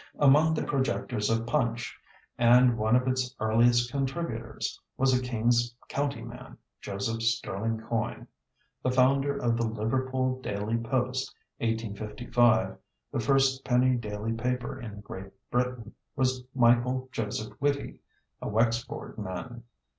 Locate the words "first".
13.19-13.63